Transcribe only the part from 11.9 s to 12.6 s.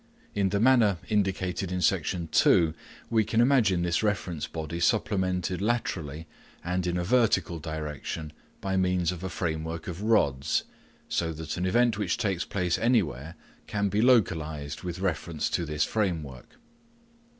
which takes